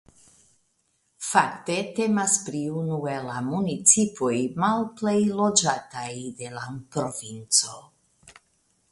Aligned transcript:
Fakte 1.25 1.73
temas 1.97 2.37
pri 2.45 2.61
unu 2.79 2.97
el 3.15 3.27
la 3.31 3.35
municipoj 3.49 4.31
malplej 4.63 5.15
loĝataj 5.41 6.07
de 6.39 6.49
la 6.55 6.65
provinco. 6.97 7.77